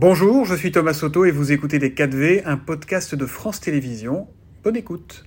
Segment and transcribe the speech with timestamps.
[0.00, 4.28] Bonjour, je suis Thomas Soto et vous écoutez Les 4V, un podcast de France Télévisions.
[4.62, 5.24] Bonne écoute.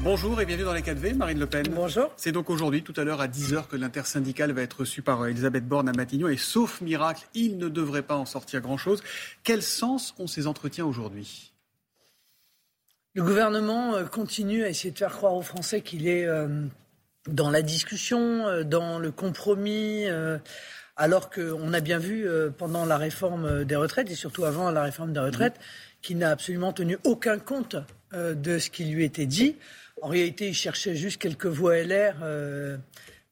[0.00, 1.66] Bonjour et bienvenue dans les 4V, Marine Le Pen.
[1.72, 2.10] Bonjour.
[2.16, 5.68] C'est donc aujourd'hui, tout à l'heure à 10h, que l'intersyndicale va être reçue par Elisabeth
[5.68, 9.02] Borne à Matignon et sauf miracle, il ne devrait pas en sortir grand-chose.
[9.42, 11.52] Quel sens ont ces entretiens aujourd'hui?
[13.12, 16.64] Le gouvernement euh, continue à essayer de faire croire aux Français qu'il est euh,
[17.28, 20.06] dans la discussion, euh, dans le compromis
[20.96, 24.82] alors qu'on a bien vu euh, pendant la réforme des retraites, et surtout avant la
[24.82, 25.58] réforme des retraites,
[26.02, 27.76] qu'il n'a absolument tenu aucun compte
[28.12, 29.56] euh, de ce qui lui était dit.
[30.02, 32.76] En réalité, il cherchait juste quelques voix LR, euh,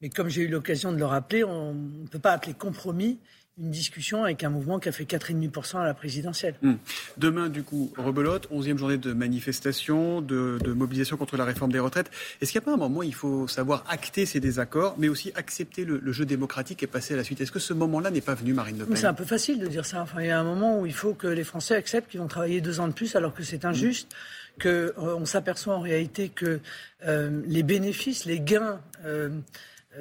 [0.01, 3.19] mais comme j'ai eu l'occasion de le rappeler, on ne peut pas appeler compromis
[3.59, 6.55] une discussion avec un mouvement qui a fait 4,5% à la présidentielle.
[6.63, 6.75] Hmm.
[7.19, 12.11] Demain, du coup, rebelote, 11e journée de manifestation, de, mobilisation contre la réforme des retraites.
[12.41, 15.09] Est-ce qu'il n'y a pas un moment où il faut savoir acter ces désaccords, mais
[15.09, 17.41] aussi accepter le, jeu démocratique et passer à la suite?
[17.43, 18.97] Est-ce que ce moment-là n'est pas venu, Marine Le Pen?
[18.97, 20.01] C'est un peu facile de dire ça.
[20.01, 22.29] Enfin, il y a un moment où il faut que les Français acceptent qu'ils vont
[22.29, 24.09] travailler deux ans de plus alors que c'est injuste.
[24.13, 26.61] qu'on que euh, on s'aperçoit en réalité que
[27.07, 29.31] euh, les bénéfices, les gains euh,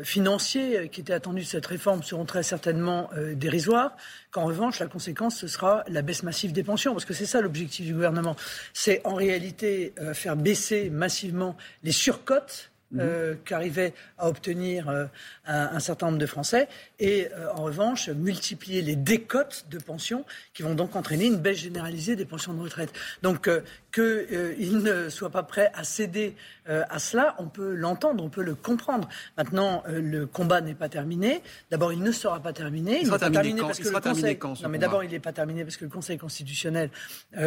[0.03, 3.95] financiers euh, qui étaient attendus de cette réforme seront très certainement euh, dérisoires,
[4.31, 7.41] qu'en revanche, la conséquence, ce sera la baisse massive des pensions, parce que c'est ça
[7.41, 8.35] l'objectif du gouvernement.
[8.73, 15.05] C'est en réalité faire baisser massivement les surcotes euh, qu'arrivaient à obtenir euh,
[15.45, 16.67] un, certain nombre de Français,
[16.99, 21.59] et euh, en revanche multiplier les décotes de pensions qui vont donc entraîner une baisse
[21.59, 22.91] généralisée des pensions de retraite.
[23.21, 23.49] Donc
[23.93, 28.55] qu'il ne soit pas prêt à céder à cela, on peut l'entendre, on peut le
[28.55, 29.09] comprendre.
[29.37, 31.41] Maintenant, le combat n'est pas terminé.
[31.69, 32.99] D'abord, il ne sera pas terminé.
[33.01, 34.63] Il, sera terminé, parce que le Conseil...
[34.63, 36.89] non, mais d'abord, il n'est pas terminé parce que le Conseil constitutionnel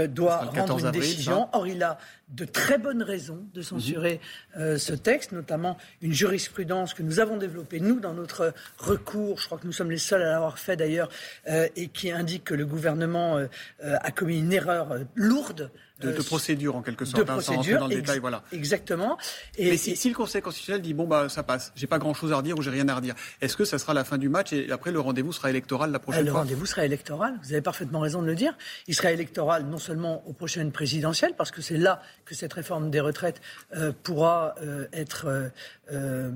[0.09, 1.48] doit rendre une décision.
[1.53, 4.20] Or, il a de très bonnes raisons de censurer
[4.56, 4.77] mhm.
[4.78, 9.58] ce texte notamment une jurisprudence que nous avons développée, nous, dans notre recours, je crois
[9.58, 11.08] que nous sommes les seuls à l'avoir fait d'ailleurs,
[11.48, 13.46] euh, et qui indique que le gouvernement euh,
[13.84, 17.78] euh, a commis une erreur lourde de, de, procédure en quelque sorte, de hein, procédure,
[17.78, 18.43] dans le détail, voilà.
[18.53, 19.16] Exactement.
[19.56, 22.15] Et, Mais si, si, le Conseil constitutionnel dit bon bah ça passe, j'ai pas grand
[22.15, 24.28] chose à redire ou j'ai rien à redire, est-ce que ça sera la fin du
[24.28, 27.38] match et après le rendez-vous sera électoral la prochaine fois Le rendez-vous sera électoral.
[27.43, 28.56] Vous avez parfaitement raison de le dire.
[28.88, 32.91] Il sera électoral non seulement aux prochaines présidentielles parce que c'est là que cette réforme
[32.91, 33.41] des retraites
[33.77, 35.49] euh, pourra euh, être euh,
[35.93, 36.31] euh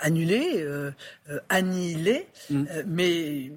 [0.00, 0.90] annulée, euh,
[1.48, 2.64] annihilée, mmh.
[2.86, 3.52] mais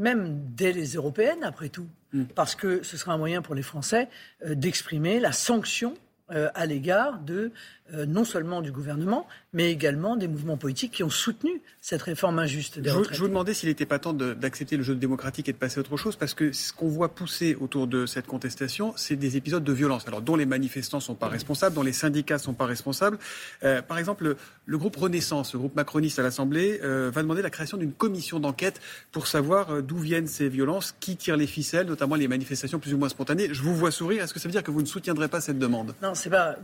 [0.00, 1.86] même dès les européennes après tout.
[2.12, 2.24] Mm.
[2.34, 4.08] parce que ce sera un moyen pour les Français
[4.44, 5.94] euh, d'exprimer la sanction
[6.32, 7.52] euh, à l'égard de
[7.92, 12.38] euh, non seulement du gouvernement, mais également des mouvements politiques qui ont soutenu cette réforme
[12.38, 13.16] injuste des je, retraites.
[13.16, 15.80] Je vous demandais s'il n'était pas temps d'accepter le jeu démocratique et de passer à
[15.80, 19.64] autre chose, parce que ce qu'on voit pousser autour de cette contestation, c'est des épisodes
[19.64, 22.54] de violence, alors dont les manifestants ne sont pas responsables, dont les syndicats ne sont
[22.54, 23.18] pas responsables.
[23.64, 27.50] Euh, par exemple, le, groupe Renaissance, le groupe macroniste à l'Assemblée, euh, va demander la
[27.50, 32.14] création d'une commission d'enquête pour savoir d'où viennent ces violences, qui tire les ficelles, notamment
[32.14, 33.48] les manifestations plus ou moins spontanées.
[33.52, 34.22] Je vous vois sourire.
[34.22, 35.94] Est-ce que ça veut dire que vous ne soutiendrez pas cette demande?
[36.02, 36.56] Non, c'est pas.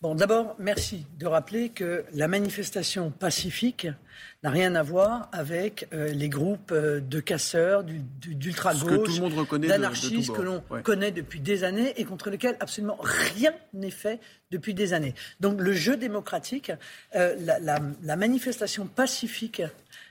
[0.00, 3.86] Bon, d'abord, merci de rappeler que la manifestation pacifique
[4.42, 9.18] n'a rien à voir avec euh, les groupes euh, de casseurs, d'ultra-gauche,
[9.60, 14.20] d'anarchistes que l'on connaît depuis des années et contre lesquels absolument rien n'est fait
[14.50, 15.14] depuis des années.
[15.40, 16.70] Donc le jeu démocratique,
[17.14, 19.62] euh, la, manifestation pacifique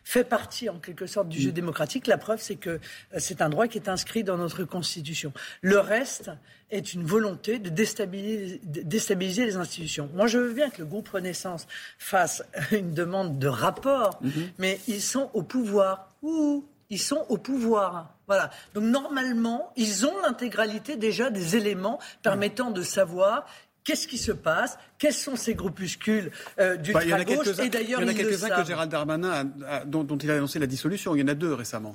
[0.03, 1.53] fait partie en quelque sorte du jeu mm.
[1.53, 2.07] démocratique.
[2.07, 2.79] La preuve, c'est que
[3.17, 5.33] c'est un droit qui est inscrit dans notre Constitution.
[5.61, 6.31] Le reste
[6.71, 10.09] est une volonté de déstabiliser, déstabiliser, les institutions.
[10.13, 14.49] Moi, je veux bien que le groupe Renaissance fasse une demande de rapport, mhm.
[14.57, 16.13] mais ils sont au pouvoir.
[16.21, 18.15] Ouh, ils sont au pouvoir.
[18.27, 18.51] Voilà.
[18.73, 23.45] Donc normalement, ils ont l'intégralité déjà des éléments permettant de savoir
[23.83, 24.77] Qu'est-ce qui se passe?
[24.97, 27.47] Quels sont ces groupuscules euh, du bah, gauche?
[27.59, 29.45] Et d'ailleurs, il y en a quelques-uns que Gérald Darmanin,
[29.85, 31.15] dont, dont, il a annoncé la dissolution.
[31.15, 31.93] Il y en a deux récemment.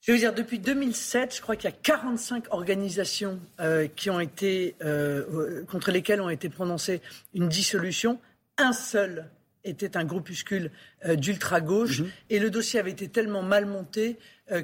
[0.00, 4.18] Je veux dire, depuis 2007, je crois qu'il y a 45 organisations euh, qui ont
[4.18, 7.02] été, euh, contre lesquelles ont été prononcées
[7.34, 8.18] une dissolution.
[8.56, 9.28] Un seul
[9.62, 10.70] était un groupuscule
[11.04, 12.00] euh, d'ultra-gauche.
[12.00, 12.10] Mhm.
[12.30, 14.16] Et le dossier avait été tellement mal monté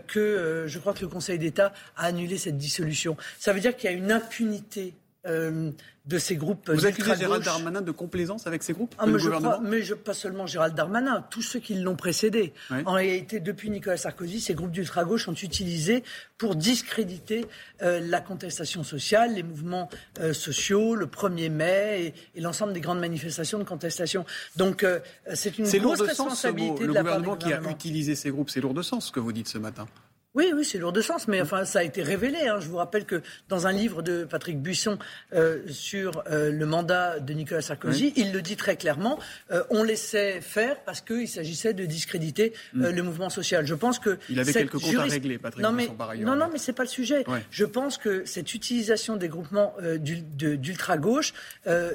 [0.08, 3.16] que je crois que le Conseil d'État a annulé cette dissolution.
[3.38, 4.94] Ça veut dire qu'il y a une impunité
[5.26, 6.70] de ces groupes.
[6.70, 9.18] Vous accusez Gérald Darmanin de complaisance avec ces groupes ah, mais,
[9.62, 12.52] mais pas seulement Gérald Darmanin, tous ceux qui l'ont précédé.
[12.84, 16.04] En réalité, depuis Nicolas Sarkozy, ces groupes d'ultra-gauche ont utilisé
[16.38, 17.46] pour discréditer
[17.82, 19.88] euh, la contestation sociale, les mouvements
[20.20, 24.24] euh, sociaux, le 1er mai et, l'ensemble des grandes manifestations de contestation.
[24.56, 25.00] Donc euh,
[25.34, 28.50] c'est une grosse responsabilité de, le gouvernement qui a utilisé ces groupes.
[28.50, 29.86] C'est lourd de sens ce que vous dites ce matin.
[30.36, 32.46] Oui, oui, c'est lourd de sens, mais enfin, ça a été révélé.
[32.46, 32.58] Hein.
[32.60, 34.98] Je vous rappelle que dans un livre de Patrick Buisson
[35.32, 39.18] euh, sur euh, le mandat de Nicolas Sarkozy, il le dit très clairement.
[39.50, 42.86] Euh, on laissait faire parce qu'il s'agissait de discréditer mm.
[42.90, 43.66] le mouvement social.
[43.66, 46.28] Je pense que il avait quelques comptes à régler, Patrick non, mais, Buisson, par ailleurs.
[46.28, 47.24] Non, non, mais c'est pas le sujet.
[47.50, 51.32] Je pense que cette utilisation des groupements d'ultra gauche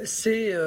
[0.03, 0.57] s'est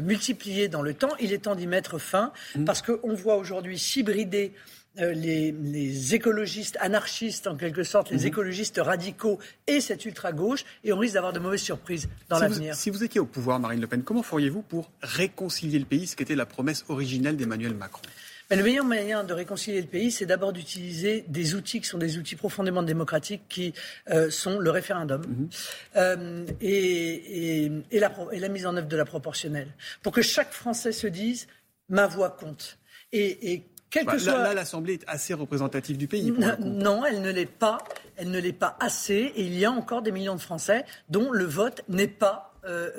[0.00, 1.10] multipliée dans le temps.
[1.18, 2.64] Il est temps d'y mettre fin mm.
[2.64, 4.52] parce qu'on voit aujourd'hui s'hybrider
[5.00, 8.26] euh, les, écologistes anarchistes, en quelque sorte, les mhm.
[8.26, 12.74] écologistes radicaux et cette ultra-gauche, et on risque d'avoir de mauvaises surprises dans l'avenir.
[12.74, 16.16] Si vous étiez au pouvoir, Marine Le Pen, comment feriez-vous pour réconcilier le pays, ce
[16.16, 18.02] qui était la promesse originelle d'Emmanuel Macron?
[18.50, 22.18] Le meilleur moyen de réconcilier le pays, c'est d'abord d'utiliser des outils qui sont des
[22.18, 23.72] outils profondément démocratiques, qui
[24.10, 25.48] euh, sont le référendum mhm.
[25.96, 29.68] euh, et, la, et, la, mise en œuvre de la proportionnelle,
[30.02, 31.46] pour que chaque Français se dise
[31.88, 32.78] ma voix compte.
[33.12, 33.66] Et, et
[34.04, 36.32] bah, là, l'Assemblée est assez représentative du pays.
[36.60, 37.78] non, elle ne l'est pas.
[38.16, 39.32] Elle ne l'est pas assez.
[39.36, 42.90] Et il y a encore des millions de Français dont le vote n'est pas euh,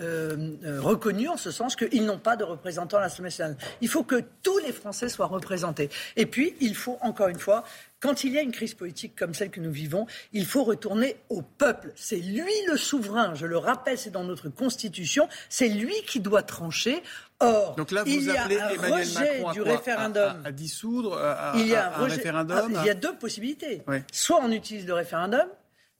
[0.63, 3.57] euh, reconnu en ce sens qu'ils n'ont pas de représentants à l'Assemblée nationale.
[3.81, 5.89] Il faut que tous les Français soient représentés.
[6.17, 7.63] Et puis, il faut encore une fois
[8.05, 11.15] quand il y a une crise politique comme celle que nous vivons, il faut retourner
[11.29, 11.91] au peuple.
[11.95, 16.43] C'est lui le souverain, je le rappelle, c'est dans notre Constitution, c'est lui qui doit
[16.43, 17.01] trancher.
[17.41, 20.41] Or, Donc là, vous il y a un Emmanuel Macron du référendum.
[20.45, 21.19] À, dissoudre
[21.55, 23.81] il y a un, référendum Il y a deux possibilités.
[24.11, 25.47] Soit on utilise le référendum,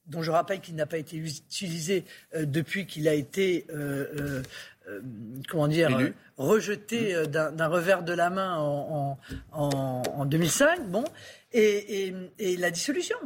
[0.07, 2.05] dont je rappelle qu'il n'a pas été utilisé
[2.35, 4.43] euh, depuis qu'il a été euh,
[4.87, 5.01] euh,
[5.49, 5.89] comment dire,
[6.37, 7.25] rejeté mmh.
[7.27, 9.17] d'un revers de la main en,
[9.51, 10.87] en, en 2005.
[10.89, 11.03] Bon,
[11.53, 13.17] et, et la dissolution.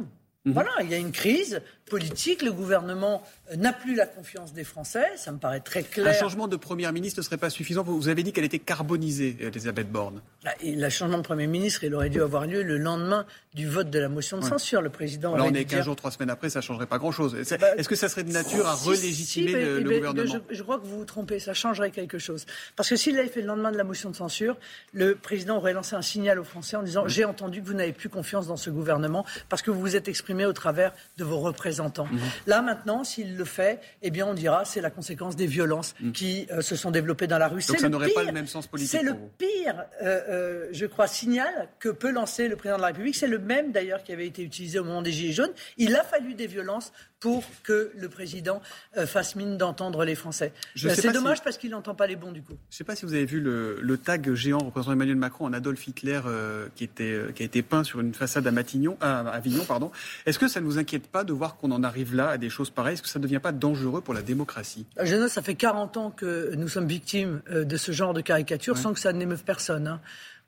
[0.46, 0.52] Mmh.
[0.52, 1.60] Voilà, il y a une crise
[1.90, 2.40] politique.
[2.40, 3.22] Le gouvernement
[3.56, 5.04] n'a plus la confiance des Français.
[5.16, 6.06] Ça me paraît très clair.
[6.06, 7.82] Un changement de Première ministre ne serait pas suffisant.
[7.82, 10.22] Vous avez dit qu'elle était carbonisée, Elisabeth Borne.
[10.44, 13.90] Bah, le changement de Premier ministre, il aurait dû avoir lieu le lendemain du vote
[13.90, 14.80] de la motion de censure.
[14.80, 15.34] Le président.
[15.34, 17.36] Alors on est 15 jours, 3 semaines après, ça ne changerait pas grand-chose.
[17.60, 20.40] Bah, est-ce que ça serait de nature à relégitimer le, gouvernement?
[20.48, 21.40] je, crois que vous vous trompez.
[21.40, 22.46] Ça changerait quelque chose.
[22.76, 24.56] Parce que s'il l'avait fait le lendemain de la motion de censure,
[24.92, 27.92] le président aurait lancé un signal aux Français en disant J'ai entendu que vous n'avez
[27.92, 31.40] plus confiance dans ce gouvernement parce que vous vous êtes exprimé au travers de vos
[31.40, 31.79] représentants.
[31.88, 32.18] Mhm.
[32.46, 36.12] Là, maintenant, s'il le fait, eh bien, on dira c'est la conséquence des violences mm.
[36.12, 37.62] qui euh, se sont développées dans la rue.
[37.66, 38.90] Donc ça n'aurait pas le même sens politique.
[38.90, 42.88] C'est le pire, euh, euh, je crois, signal que peut lancer le président de la
[42.88, 43.16] République.
[43.16, 45.52] C'est le même, d'ailleurs, qui avait été utilisé au moment des Gilets jaunes.
[45.76, 48.62] Il a fallu des violences pour que le président
[48.96, 50.52] euh, fasse mine d'entendre les Français.
[50.84, 52.54] Euh, c'est dommage parce qu'il n'entend pas les bons du coup.
[52.70, 55.52] Je ne sais pas si vous avez vu le, tag géant représentant Emmanuel Macron en
[55.52, 59.20] Adolf Hitler euh, qui, était, qui a été peint sur une façade à, Matignon, à
[59.28, 59.64] Avignon.
[59.66, 59.92] Pardon.
[60.24, 62.48] Est-ce que ça ne vous inquiète pas de voir qu'on en arrive là à des
[62.48, 62.94] choses pareilles?
[62.94, 64.86] Est-ce que ça ne devient pas dangereux pour la démocratie?
[65.00, 68.78] Je note, ça fait 40 ans que nous sommes victimes de ce genre de caricature
[68.78, 69.86] sans que ça n'émeuve personne.
[69.86, 70.00] Hein.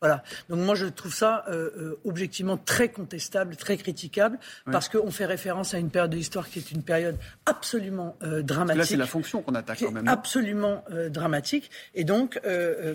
[0.02, 0.24] Voilà.
[0.48, 4.36] Donc moi, je trouve ça euh, euh, objectivement très contestable, très critiquable,
[4.70, 7.16] parce qu'on fait référence à une période de l'histoire qui est une période
[7.46, 8.78] absolument euh, dramatique.
[8.78, 10.08] Là, c'est la fonction qu'on attaque quand même.
[10.08, 11.70] Absolument dramatique.
[11.94, 12.40] Et donc,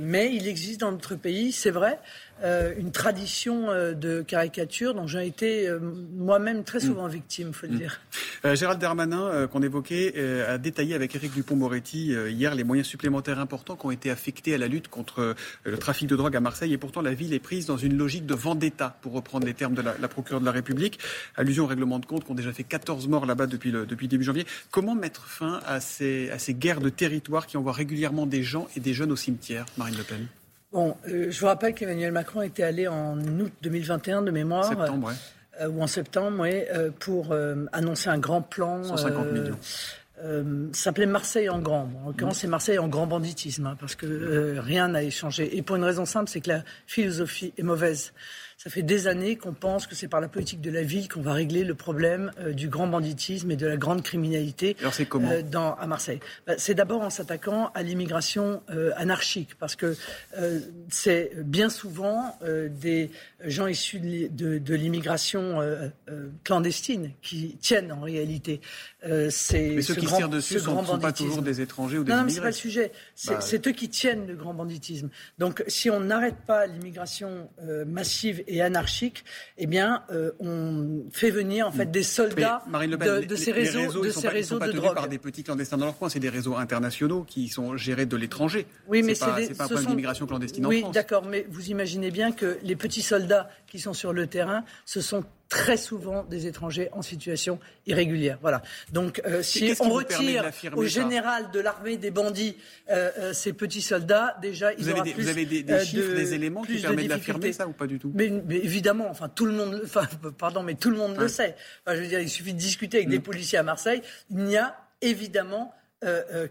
[0.01, 1.97] mais il existe dans notre pays, c'est vrai,
[2.43, 7.11] euh, une tradition euh, de caricature dont j'ai été euh, moi-même très souvent mm.
[7.11, 7.77] victime, faut le mm.
[7.77, 7.99] dire.
[8.53, 10.13] Gérald Darmanin, qu'on évoquait,
[10.47, 14.57] a détaillé avec Éric Dupont-Moretti hier les moyens supplémentaires importants qui ont été affectés à
[14.57, 16.71] la lutte contre le trafic de drogue à Marseille.
[16.71, 19.73] Et pourtant, la ville est prise dans une logique de vendetta, pour reprendre les termes
[19.73, 20.99] de la, la procureure de la République.
[21.35, 24.07] Allusion au règlement de compte qui ont déjà fait 14 morts là-bas depuis, le, depuis
[24.07, 24.45] début janvier.
[24.71, 28.67] Comment mettre fin à ces, à ces guerres de territoire qui envoient régulièrement des gens
[28.75, 30.27] et des jeunes au cimetière, Marine Le Pen?
[30.71, 34.65] Bon, euh, je vous rappelle qu'Emmanuel Macron était allé en août 2021 de mémoire.
[34.65, 35.13] Septembre,
[35.61, 37.33] euh, ou en septembre, euh, pour
[37.71, 38.83] annoncer un grand plan.
[38.83, 39.57] 150 millions.
[40.17, 41.89] Ça s'appelait Marseille en grand.
[42.03, 45.57] en l'occurrence, c'est Marseille en grand banditisme, hein, parce que rien n'a échangé.
[45.57, 48.13] Et pour une raison simple, c'est que la philosophie est mauvaise.
[48.57, 51.21] Ça fait des années qu'on pense que c'est par la politique de la ville qu'on
[51.21, 55.05] va régler le problème euh, du grand banditisme et de la grande criminalité Alors c'est
[55.05, 56.19] comment euh, dans, à Marseille.
[56.47, 59.95] Bah, c'est d'abord en s'attaquant à l'immigration euh, anarchique, parce que
[60.89, 62.37] c'est bien souvent
[62.69, 63.11] des
[63.43, 65.59] gens issus de, de l'immigration
[66.43, 68.61] clandestine qui tiennent en réalité
[69.05, 72.23] euh, Mais ceux qui tirent dessus ne sont, pas toujours des étrangers ou des Non,
[72.23, 72.91] mais ce n'est pas le sujet.
[73.27, 75.09] Bah c'est eux qui tiennent le grand banditisme.
[75.37, 77.49] Donc, si on n'arrête pas l'immigration
[77.85, 79.23] massive et anarchique,
[79.57, 84.27] eh bien, euh, on fait venir en fait des soldats de, ces réseaux, de ces
[84.27, 84.95] réseaux pas, de drogue.
[84.95, 88.17] par des petits clandestins dans leur coin, c'est des réseaux internationaux qui sont gérés de
[88.17, 88.65] l'étranger.
[88.87, 90.83] Oui, mais c'est pas, pas un problème d'immigration clandestine en France.
[90.85, 94.63] Oui, d'accord, mais vous imaginez bien que les petits soldats qui sont sur le terrain,
[94.85, 98.37] ce sont très souvent des étrangers en situation irrégulière.
[98.41, 98.61] Voilà.
[98.91, 102.57] Donc, euh, si on retire au général de l'armée des bandits
[102.89, 106.33] euh, euh, ces petits soldats, déjà, vous avez des, plus, Vous avez des, chiffres, des
[106.33, 108.11] éléments qui permettent d'affirmer ça ou pas du tout?
[108.13, 111.55] Mais, évidemment, enfin tout le monde, enfin pardon, mais tout le monde le sait.
[111.87, 113.23] je veux dire, il suffit de discuter avec des mm.
[113.23, 114.01] policiers à Marseille.
[114.29, 115.73] Il n'y a évidemment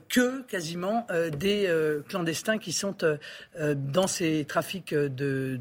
[0.08, 1.06] que quasiment
[1.38, 1.70] des
[2.08, 2.96] clandestins qui sont
[3.76, 5.08] dans ces trafics de,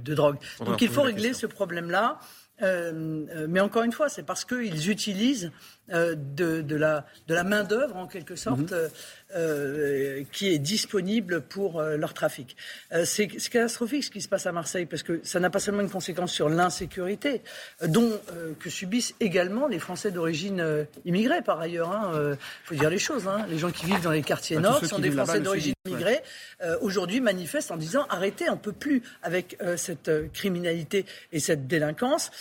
[0.03, 0.37] de drogue.
[0.65, 2.19] Donc il faut régler ce problème-là.
[2.61, 5.51] Euh, euh, mais encore une fois, c'est parce qu'ils utilisent
[5.91, 8.89] euh, de, de, la, de la main-d'œuvre, en quelque sorte, mhm.
[9.35, 12.55] Euh, qui est disponible pour euh, leur trafic.
[12.93, 15.81] Euh, c'est catastrophique ce qui se passe à Marseille parce que ça n'a pas seulement
[15.81, 17.41] une conséquence sur l'insécurité,
[17.85, 18.11] dont
[18.59, 21.89] que subissent également les Français d'origine immigrée par ailleurs.
[22.13, 23.27] Il hein, faut dire les choses.
[23.27, 23.45] Hein.
[23.49, 26.21] Les gens qui vivent dans les quartiers bah, nord sont des Français d'origine immigrée.
[26.81, 32.31] Aujourd'hui manifestent en disant arrêtez, on peut plus avec cette criminalité et cette délinquance.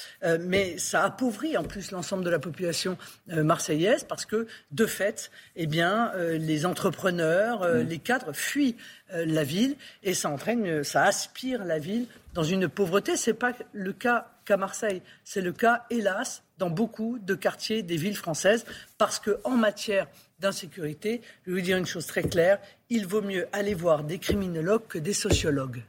[0.40, 2.96] mais ça appauvrit en plus l'ensemble de la population
[3.42, 7.88] marseillaise parce que de fait, eh bien, les entreprises entrepreneurs, euh, mm.
[7.88, 8.76] les cadres fuient
[9.12, 13.16] euh, la ville et ça entraîne, euh, ça aspire la ville dans une pauvreté.
[13.16, 17.82] Ce n'est pas le cas qu'à Marseille, c'est le cas, hélas, dans beaucoup de quartiers
[17.82, 18.64] des villes françaises,
[18.98, 20.06] parce qu'en matière
[20.40, 22.58] d'insécurité, je vais vous dire une chose très claire,
[22.90, 25.82] il vaut mieux aller voir des criminologues que des sociologues.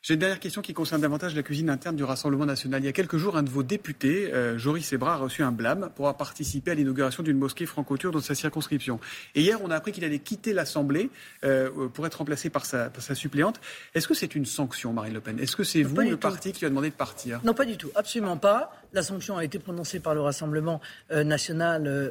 [0.00, 2.82] J'ai une dernière question qui concerne davantage la cuisine interne du Rassemblement national.
[2.82, 5.50] Il y a quelques jours, un de vos députés, euh, Joris Sebra, a reçu un
[5.50, 9.00] blâme pour avoir participé à l'inauguration d'une mosquée franco-turque dans sa circonscription.
[9.34, 11.10] Et hier, on a appris qu'il allait quitter l'Assemblée
[11.44, 13.60] euh, pour être remplacé par sa, suppléante.
[13.94, 15.40] Est-ce que c'est une sanction, Marine Le Pen?
[15.40, 17.40] Est-ce que c'est vous, le parti, qui lui a demandé de partir?
[17.42, 17.90] Non, pas du tout.
[17.96, 18.70] Absolument pas.
[18.92, 20.80] La sanction a été prononcée par le Rassemblement
[21.10, 22.10] euh, national euh,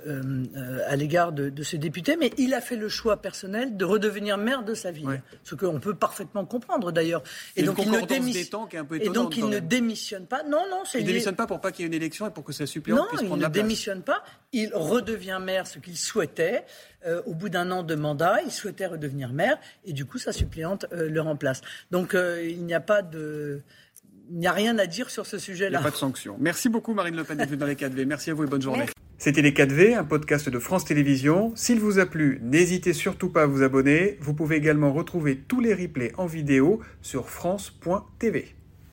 [0.56, 3.86] euh, à l'égard de, de, ce député, mais il a fait le choix personnel de
[3.86, 7.24] redevenir maire de sa ville, ce qu'on peut parfaitement comprendre d'ailleurs.
[7.56, 7.98] Et, donc, il ne,
[9.02, 10.44] et donc il ne démissionne pas.
[10.44, 11.00] Non, non, c'est.
[11.00, 12.66] Il ne démissionne pas pour pas qu'il y ait une élection et pour que sa
[12.66, 13.58] suppléante puisse prendre la place.
[13.58, 14.24] Non, il ne démissionne pas.
[14.54, 16.66] Il redevient maire, ce qu'il souhaitait.
[17.26, 20.86] au bout d'un an de mandat, il souhaitait redevenir maire et du coup sa suppléante
[20.92, 21.62] le remplace.
[21.92, 23.62] Donc il n'y a pas de
[24.30, 25.70] il n'y a rien à dire sur ce sujet-là.
[25.70, 26.38] Il n'y a pas de sanction.
[26.40, 28.06] Merci beaucoup Marine Le Pen d'être venue dans les 4V.
[28.06, 28.86] Merci à vous et bonne journée.
[29.18, 31.52] C'était les 4V, un podcast de France Télévisions.
[31.56, 34.18] S'il vous a plu, n'hésitez surtout pas à vous abonner.
[34.22, 38.57] Vous pouvez également retrouver tous les replays en vidéo sur France.tv.